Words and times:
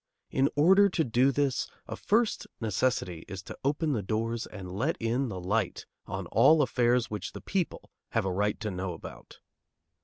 In 0.31 0.49
order 0.55 0.89
to 0.89 1.03
do 1.03 1.31
this, 1.31 1.67
a 1.87 1.95
first 1.95 2.47
necessity 2.59 3.23
is 3.27 3.43
to 3.43 3.57
open 3.63 3.93
the 3.93 4.01
doors 4.01 4.47
and 4.47 4.71
let 4.75 4.97
in 4.99 5.29
the 5.29 5.39
light 5.39 5.85
on 6.07 6.25
all 6.31 6.63
affairs 6.63 7.11
which 7.11 7.33
the 7.33 7.39
people 7.41 7.91
have 8.09 8.25
a 8.25 8.33
right 8.33 8.59
to 8.61 8.71
know 8.71 8.93
about. 8.93 9.41